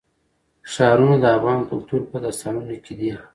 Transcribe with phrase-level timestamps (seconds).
[0.71, 3.11] ښارونه د افغان کلتور په داستانونو کې دي.